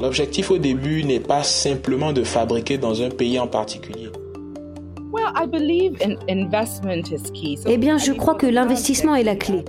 [0.00, 4.08] L'objectif au début n'est pas simplement de fabriquer dans un pays en particulier.
[7.66, 9.64] Eh bien, je crois que l'investissement est la clé.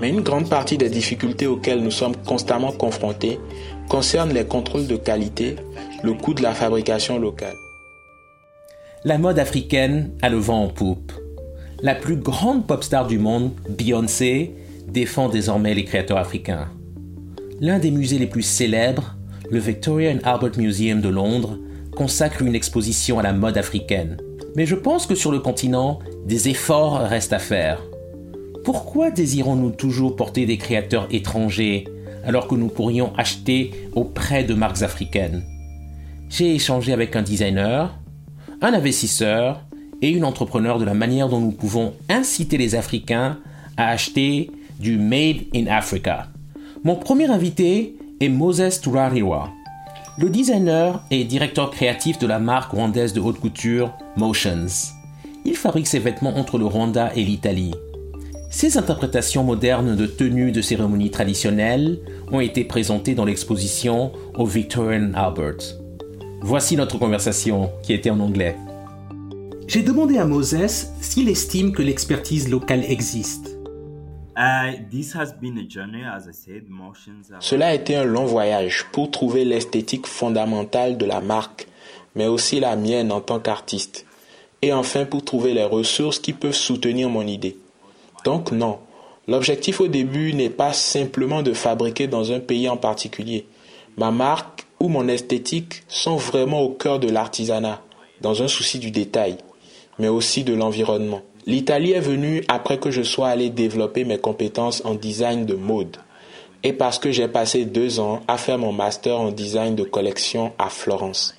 [0.00, 3.38] Mais une grande partie des difficultés auxquelles nous sommes constamment confrontés
[3.88, 5.56] concernent les contrôles de qualité,
[6.02, 7.54] le coût de la fabrication locale.
[9.04, 11.12] La mode africaine a le vent en poupe.
[11.80, 14.52] La plus grande pop star du monde, Beyoncé,
[14.88, 16.68] défend désormais les créateurs africains.
[17.58, 19.16] L'un des musées les plus célèbres,
[19.50, 21.58] le Victoria and Albert Museum de Londres,
[21.96, 24.18] consacre une exposition à la mode africaine.
[24.56, 27.80] Mais je pense que sur le continent, des efforts restent à faire.
[28.62, 31.84] Pourquoi désirons-nous toujours porter des créateurs étrangers
[32.26, 35.42] alors que nous pourrions acheter auprès de marques africaines?
[36.28, 37.98] J'ai échangé avec un designer,
[38.60, 39.64] un investisseur
[40.02, 43.38] et une entrepreneur de la manière dont nous pouvons inciter les Africains
[43.78, 46.28] à acheter du Made in Africa.
[46.86, 49.50] Mon premier invité est Moses Turariwa.
[50.18, 54.68] Le designer et directeur créatif de la marque rwandaise de haute couture Motions.
[55.44, 57.74] Il fabrique ses vêtements entre le Rwanda et l'Italie.
[58.52, 61.98] Ses interprétations modernes de tenues de cérémonie traditionnelles
[62.30, 65.74] ont été présentées dans l'exposition au Victorian Albert.
[66.40, 68.54] Voici notre conversation qui était en anglais.
[69.66, 73.55] J'ai demandé à Moses s'il estime que l'expertise locale existe.
[77.40, 81.66] Cela a été un long voyage pour trouver l'esthétique fondamentale de la marque,
[82.14, 84.04] mais aussi la mienne en tant qu'artiste.
[84.60, 87.56] Et enfin pour trouver les ressources qui peuvent soutenir mon idée.
[88.24, 88.78] Donc non,
[89.26, 93.46] l'objectif au début n'est pas simplement de fabriquer dans un pays en particulier.
[93.96, 97.80] Ma marque ou mon esthétique sont vraiment au cœur de l'artisanat,
[98.20, 99.38] dans un souci du détail,
[99.98, 101.22] mais aussi de l'environnement.
[101.48, 105.96] L'Italie est venue après que je sois allé développer mes compétences en design de mode
[106.64, 110.52] et parce que j'ai passé deux ans à faire mon master en design de collection
[110.58, 111.36] à Florence.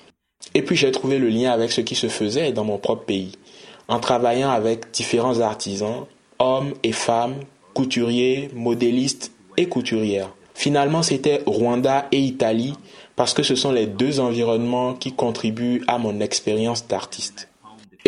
[0.54, 3.32] Et puis j'ai trouvé le lien avec ce qui se faisait dans mon propre pays,
[3.86, 6.06] en travaillant avec différents artisans,
[6.38, 7.34] hommes et femmes,
[7.74, 10.30] couturiers, modélistes et couturières.
[10.54, 12.72] Finalement, c'était Rwanda et Italie
[13.14, 17.48] parce que ce sont les deux environnements qui contribuent à mon expérience d'artiste.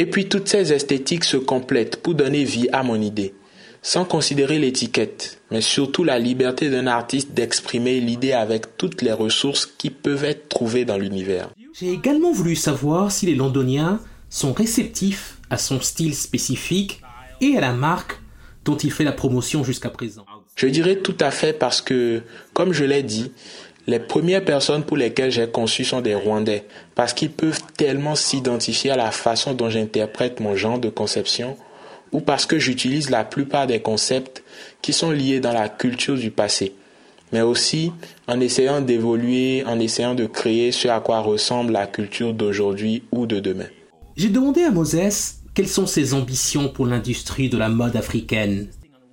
[0.00, 3.34] Et puis toutes ces esthétiques se complètent pour donner vie à mon idée,
[3.82, 9.66] sans considérer l'étiquette, mais surtout la liberté d'un artiste d'exprimer l'idée avec toutes les ressources
[9.66, 11.50] qui peuvent être trouvées dans l'univers.
[11.78, 14.00] J'ai également voulu savoir si les Londoniens
[14.30, 17.02] sont réceptifs à son style spécifique
[17.42, 18.22] et à la marque
[18.64, 20.24] dont il fait la promotion jusqu'à présent.
[20.56, 22.22] Je dirais tout à fait parce que,
[22.54, 23.32] comme je l'ai dit,
[23.90, 26.64] les premières personnes pour lesquelles j'ai conçu sont des Rwandais,
[26.94, 31.56] parce qu'ils peuvent tellement s'identifier à la façon dont j'interprète mon genre de conception,
[32.12, 34.44] ou parce que j'utilise la plupart des concepts
[34.80, 36.72] qui sont liés dans la culture du passé,
[37.32, 37.90] mais aussi
[38.28, 43.26] en essayant d'évoluer, en essayant de créer ce à quoi ressemble la culture d'aujourd'hui ou
[43.26, 43.68] de demain.
[44.16, 48.68] J'ai demandé à Moses quelles sont ses ambitions pour l'industrie de la mode africaine.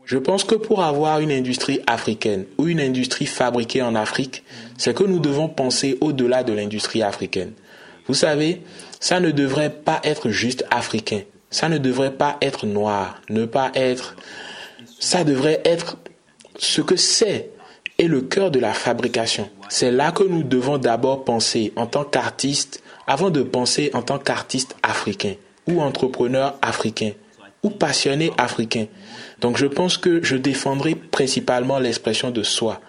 [0.07, 4.43] Je pense que pour avoir une industrie africaine ou une industrie fabriquée en Afrique,
[4.77, 7.51] c'est que nous devons penser au-delà de l'industrie africaine.
[8.07, 8.61] Vous savez,
[9.01, 11.23] ça ne devrait pas être juste africain.
[11.49, 14.15] Ça ne devrait pas être noir, ne pas être...
[14.97, 15.97] Ça devrait être
[16.57, 17.49] ce que c'est
[17.97, 19.49] et le cœur de la fabrication.
[19.67, 24.19] C'est là que nous devons d'abord penser en tant qu'artiste avant de penser en tant
[24.19, 25.33] qu'artiste africain
[25.67, 27.11] ou entrepreneur africain
[27.61, 28.85] ou passionné africain.
[29.41, 32.81] Donc je pense que je défendrai principalement l'expression de soi,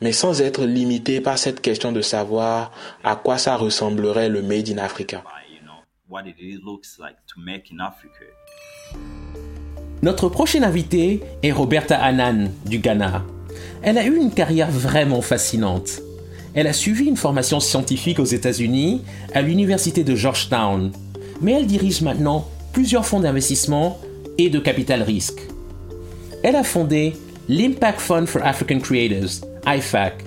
[0.00, 2.70] mais sans être limité par cette question de savoir
[3.02, 5.24] à quoi ça ressemblerait le Made in Africa.
[10.02, 13.24] Notre prochaine invitée est Roberta Annan du Ghana.
[13.82, 16.00] Elle a eu une carrière vraiment fascinante.
[16.54, 19.02] Elle a suivi une formation scientifique aux États-Unis
[19.34, 20.92] à l'université de Georgetown,
[21.42, 24.00] mais elle dirige maintenant plusieurs fonds d'investissement
[24.38, 25.42] et de capital risque.
[26.44, 27.14] Elle a fondé
[27.48, 30.24] l'Impact Fund for African Creators, IFAC,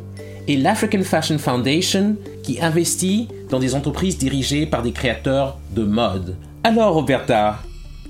[0.48, 6.36] et l'African Fashion Foundation qui investit dans des entreprises dirigées par des créateurs de mode.
[6.64, 7.60] Alors Roberta,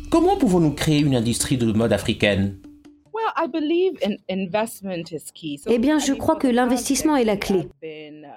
[0.09, 2.55] comment pouvons-nous créer une industrie de mode africaine?
[5.67, 7.67] Eh bien, je crois que l'investissement est la clé.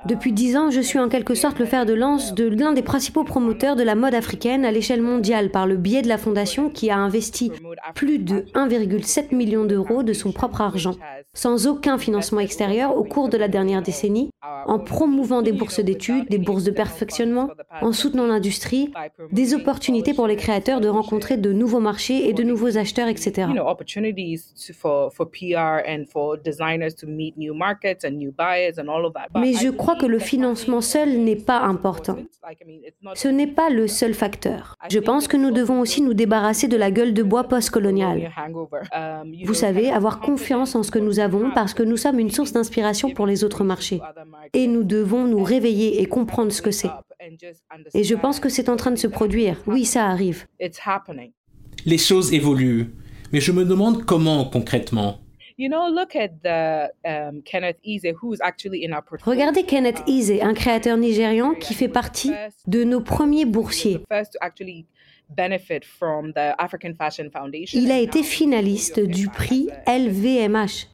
[0.07, 2.83] Depuis dix ans, je suis en quelque sorte le fer de lance de l'un des
[2.83, 6.69] principaux promoteurs de la mode africaine à l'échelle mondiale par le biais de la fondation
[6.69, 7.51] qui a investi
[7.95, 10.95] plus de 1,7 million d'euros de son propre argent,
[11.33, 14.31] sans aucun financement extérieur au cours de la dernière décennie,
[14.67, 17.49] en promouvant des bourses d'études, des bourses de perfectionnement,
[17.81, 18.93] en soutenant l'industrie,
[19.33, 23.49] des opportunités pour les créateurs de rencontrer de nouveaux marchés et de nouveaux acheteurs, etc.
[29.37, 32.19] Mais je crois que le financement seul n'est pas important.
[33.15, 34.77] Ce n'est pas le seul facteur.
[34.91, 38.31] Je pense que nous devons aussi nous débarrasser de la gueule de bois postcoloniale.
[39.45, 42.53] Vous savez, avoir confiance en ce que nous avons parce que nous sommes une source
[42.53, 44.01] d'inspiration pour les autres marchés.
[44.53, 46.91] Et nous devons nous réveiller et comprendre ce que c'est.
[47.95, 49.63] Et je pense que c'est en train de se produire.
[49.67, 50.47] Oui, ça arrive.
[51.87, 52.95] Les choses évoluent,
[53.35, 55.19] mais je me demande comment concrètement.
[59.25, 62.31] Regardez Kenneth Eze, un créateur nigérian qui fait partie
[62.69, 64.01] de nos premiers boursiers.
[67.73, 70.94] Il a été finaliste du prix LVMH.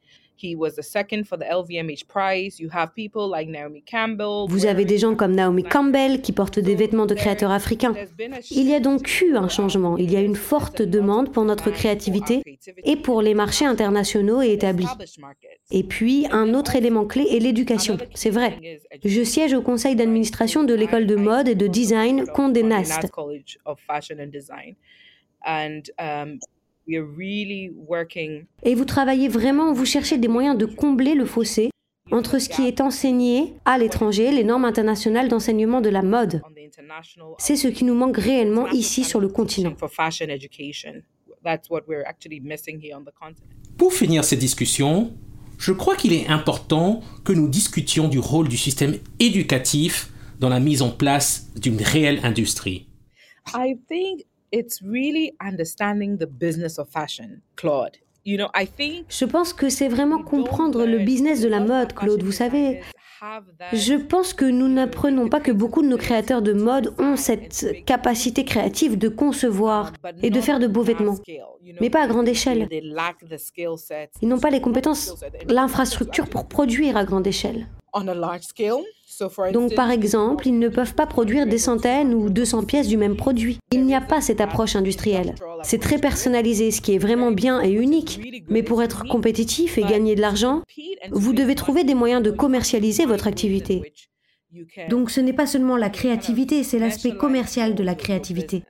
[4.49, 7.95] Vous avez des gens comme Naomi Campbell qui portent des vêtements de créateurs africains.
[8.51, 9.97] Il y a donc eu un changement.
[9.97, 12.43] Il y a une forte demande pour notre créativité
[12.85, 14.87] et pour les marchés internationaux et établis.
[15.71, 17.99] Et puis, un autre élément clé est l'éducation.
[18.15, 18.81] C'est vrai.
[19.05, 23.07] Je siège au conseil d'administration de l'école de mode et de design Condé Nast.
[28.63, 31.71] Et vous travaillez vraiment, vous cherchez des moyens de combler le fossé
[32.11, 36.43] entre ce qui est enseigné à l'étranger, les normes internationales d'enseignement de la mode.
[37.39, 39.75] C'est ce qui nous manque réellement ici sur le continent.
[43.79, 45.13] Pour finir cette discussion,
[45.59, 50.61] je crois qu'il est important que nous discutions du rôle du système éducatif dans la
[50.61, 52.89] mise en place d'une réelle industrie.
[58.27, 62.23] Je pense que c'est vraiment comprendre le business de la mode, Claude.
[62.23, 62.81] Vous savez,
[63.73, 67.85] je pense que nous n'apprenons pas que beaucoup de nos créateurs de mode ont cette
[67.85, 69.93] capacité créative de concevoir
[70.23, 71.19] et de faire de beaux vêtements,
[71.81, 72.69] mais pas à grande échelle.
[74.23, 75.15] Ils n'ont pas les compétences,
[75.49, 77.69] l'infrastructure pour produire à grande échelle.
[79.53, 83.17] Donc, par exemple, ils ne peuvent pas produire des centaines ou 200 pièces du même
[83.17, 83.59] produit.
[83.73, 85.35] Il n'y a pas cette approche industrielle.
[85.63, 88.21] C'est très personnalisé, ce qui est vraiment bien et unique.
[88.49, 90.63] Mais pour être compétitif et gagner de l'argent,
[91.11, 93.93] vous devez trouver des moyens de commercialiser votre activité.
[94.89, 98.65] Donc, ce n'est pas seulement la créativité, c'est l'aspect commercial de la créativité.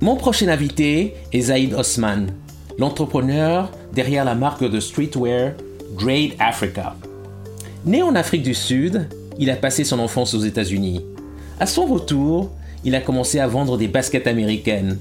[0.00, 2.26] Mon prochain invité est Zaid Osman,
[2.78, 5.52] l'entrepreneur derrière la marque de streetwear
[5.96, 6.94] Great Africa.
[7.84, 9.08] Né en Afrique du Sud,
[9.38, 11.04] il a passé son enfance aux États-Unis.
[11.60, 12.50] À son retour,
[12.84, 14.98] il a commencé à vendre des baskets américaines.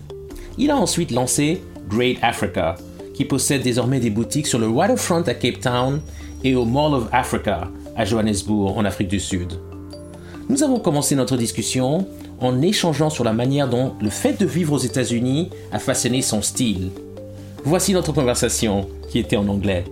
[0.57, 2.75] Il a ensuite lancé Great Africa,
[3.13, 6.01] qui possède désormais des boutiques sur le waterfront à Cape Town
[6.43, 9.53] et au Mall of Africa à Johannesburg en Afrique du Sud.
[10.49, 12.07] Nous avons commencé notre discussion
[12.39, 16.41] en échangeant sur la manière dont le fait de vivre aux États-Unis a façonné son
[16.41, 16.91] style.
[17.69, 19.83] Voici notre conversation qui était en anglais.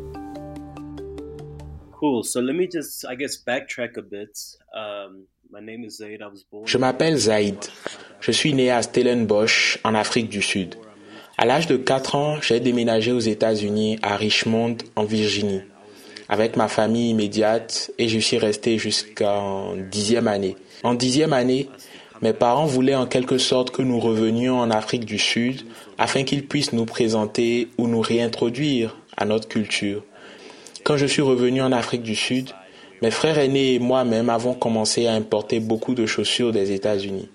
[6.66, 7.58] Je m'appelle Zaid.
[8.22, 10.76] Je suis né à Stellenbosch, en Afrique du Sud.
[11.38, 15.64] À l'âge de 4 ans, j'ai déménagé aux États-Unis, à Richmond, en Virginie,
[16.30, 20.56] avec ma famille immédiate et je suis resté jusqu'en dixième année.
[20.84, 21.68] En dixième année,
[22.22, 25.62] mes parents voulaient en quelque sorte que nous revenions en Afrique du Sud
[25.98, 30.04] afin qu'ils puissent nous présenter ou nous réintroduire à notre culture.
[30.84, 32.52] Quand je suis revenu en Afrique du Sud,
[33.02, 37.30] mes frères aînés et moi-même avons commencé à importer beaucoup de chaussures des États-Unis.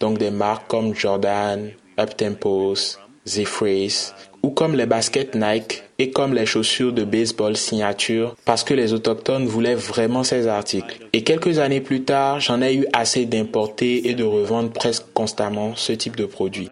[0.00, 6.46] Donc des marques comme Jordan, Uptempos, Z-Phrase ou comme les baskets Nike et comme les
[6.46, 10.98] chaussures de baseball signature parce que les autochtones voulaient vraiment ces articles.
[11.12, 15.74] Et quelques années plus tard, j'en ai eu assez d'importer et de revendre presque constamment
[15.76, 16.70] ce type de produits.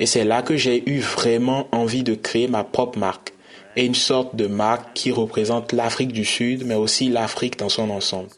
[0.00, 3.32] Et c'est là que j'ai eu vraiment envie de créer ma propre marque
[3.76, 7.90] et une sorte de marque qui représente l'Afrique du Sud, mais aussi l'Afrique dans son
[7.90, 8.28] ensemble.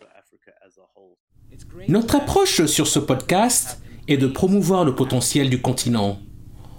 [1.89, 6.19] Notre approche sur ce podcast est de promouvoir le potentiel du continent.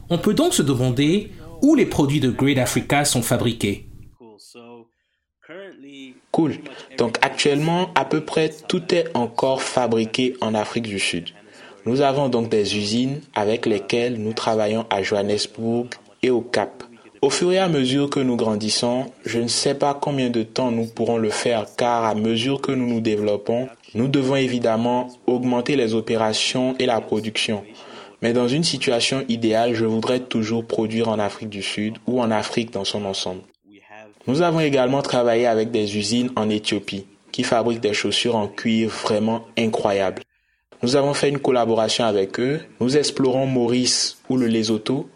[0.09, 1.31] On peut donc se demander
[1.61, 3.87] où les produits de Great Africa sont fabriqués.
[6.31, 6.55] Cool.
[6.97, 11.29] Donc actuellement, à peu près tout est encore fabriqué en Afrique du Sud.
[11.85, 15.87] Nous avons donc des usines avec lesquelles nous travaillons à Johannesburg
[16.21, 16.83] et au Cap.
[17.21, 20.71] Au fur et à mesure que nous grandissons, je ne sais pas combien de temps
[20.71, 25.75] nous pourrons le faire car à mesure que nous nous développons, nous devons évidemment augmenter
[25.75, 27.63] les opérations et la production.
[28.21, 32.29] Mais dans une situation idéale, je voudrais toujours produire en Afrique du Sud ou en
[32.29, 33.41] Afrique dans son ensemble.
[34.27, 38.89] Nous avons également travaillé avec des usines en Éthiopie qui fabriquent des chaussures en cuir
[38.89, 40.21] vraiment incroyables.
[40.83, 45.09] Nous avons fait une collaboration avec eux, nous explorons Maurice ou le Lesotho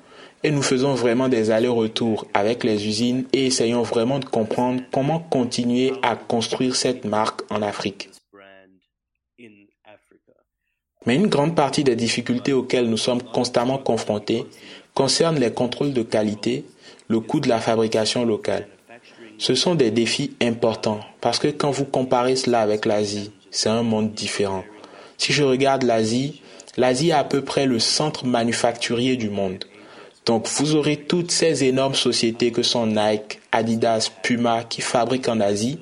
[0.44, 5.20] et nous faisons vraiment des allers-retours avec les usines et essayons vraiment de comprendre comment
[5.20, 8.10] continuer à construire cette marque en Afrique.
[11.06, 14.46] Mais une grande partie des difficultés auxquelles nous sommes constamment confrontés
[14.94, 16.66] concernent les contrôles de qualité,
[17.08, 18.68] le coût de la fabrication locale.
[19.38, 23.84] Ce sont des défis importants parce que quand vous comparez cela avec l'Asie, c'est un
[23.84, 24.64] monde différent.
[25.18, 26.42] Si je regarde l'Asie,
[26.78, 29.66] l'Asie est à peu près le centre manufacturier du monde.
[30.26, 35.40] Donc vous aurez toutes ces énormes sociétés que sont Nike, Adidas, Puma qui fabriquent en
[35.40, 35.78] Asie.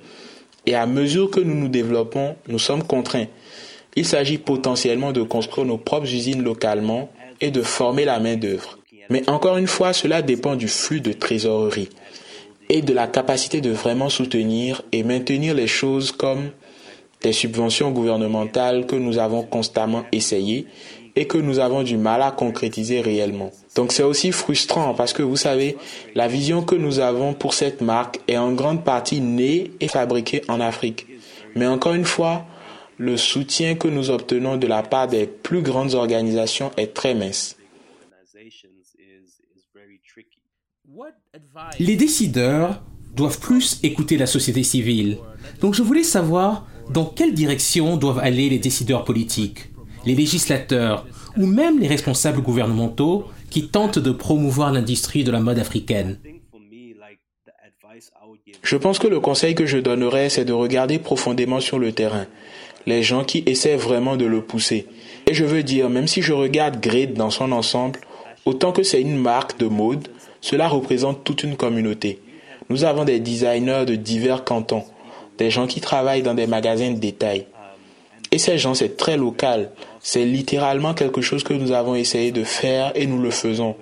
[0.66, 3.28] Et à mesure que nous nous développons, nous sommes contraints.
[3.96, 7.10] Il s'agit potentiellement de construire nos propres usines localement
[7.42, 8.80] et de former la main-d'œuvre.
[9.10, 11.90] Mais encore une fois, cela dépend du flux de trésorerie
[12.70, 16.52] et de la capacité de vraiment soutenir et maintenir les choses comme
[17.22, 20.66] des subventions gouvernementales que nous avons constamment essayées
[21.16, 23.52] et que nous avons du mal à concrétiser réellement.
[23.76, 25.78] Donc c'est aussi frustrant parce que vous savez,
[26.16, 30.42] la vision que nous avons pour cette marque est en grande partie née et fabriquée
[30.48, 31.06] en Afrique.
[31.56, 32.46] Mais encore une fois,
[33.04, 37.58] le soutien que nous obtenons de la part des plus grandes organisations est très mince.
[41.80, 42.82] Les décideurs
[43.14, 45.18] doivent plus écouter la société civile.
[45.60, 49.70] Donc je voulais savoir dans quelle direction doivent aller les décideurs politiques,
[50.06, 51.06] les législateurs
[51.36, 56.18] ou même les responsables gouvernementaux qui tentent de promouvoir l'industrie de la mode africaine.
[58.62, 62.28] Je pense que le conseil que je donnerais, c'est de regarder profondément sur le terrain,
[62.86, 64.88] les gens qui essaient vraiment de le pousser.
[65.28, 68.00] Et je veux dire, même si je regarde Grid dans son ensemble,
[68.46, 70.08] autant que c'est une marque de mode,
[70.42, 72.20] cela représente toute une communauté.
[72.70, 74.84] Nous avons des designers de divers cantons,
[75.38, 77.46] des gens qui travaillent dans des magasins de détail.
[78.32, 79.72] Et ces gens, c'est très local.
[80.00, 83.76] C'est littéralement quelque chose que nous avons essayé de faire et nous le faisons.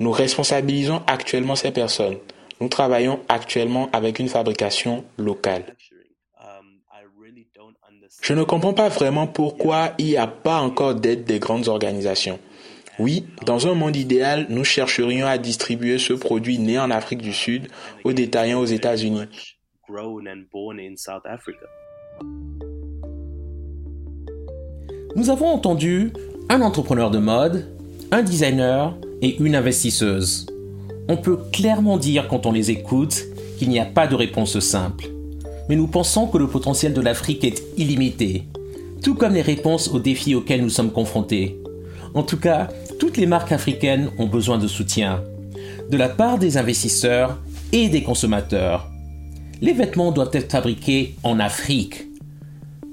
[0.00, 2.16] Nous responsabilisons actuellement ces personnes.
[2.60, 5.76] Nous travaillons actuellement avec une fabrication locale.
[8.22, 12.38] Je ne comprends pas vraiment pourquoi il n'y a pas encore d'aide des grandes organisations.
[12.98, 17.32] Oui, dans un monde idéal, nous chercherions à distribuer ce produit né en Afrique du
[17.32, 17.68] Sud
[18.04, 19.26] aux détaillants aux États-Unis.
[25.16, 26.12] Nous avons entendu
[26.48, 27.66] un entrepreneur de mode,
[28.10, 30.46] un designer et une investisseuse.
[31.08, 33.24] On peut clairement dire quand on les écoute
[33.58, 35.06] qu'il n'y a pas de réponse simple.
[35.68, 38.44] Mais nous pensons que le potentiel de l'Afrique est illimité,
[39.02, 41.58] tout comme les réponses aux défis auxquels nous sommes confrontés.
[42.14, 45.22] En tout cas, toutes les marques africaines ont besoin de soutien,
[45.90, 47.38] de la part des investisseurs
[47.72, 48.88] et des consommateurs.
[49.60, 52.06] Les vêtements doivent être fabriqués en Afrique,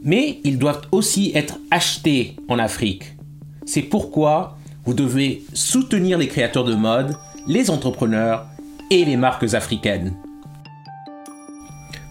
[0.04, 3.16] mais ils doivent aussi être achetés en Afrique.
[3.66, 7.16] C'est pourquoi vous devez soutenir les créateurs de mode,
[7.48, 8.46] les entrepreneurs
[8.92, 10.14] et les marques africaines.